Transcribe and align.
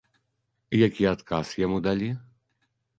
Які 0.87 1.03
адказ 1.13 1.55
яму 1.67 1.77
далі? 1.91 2.11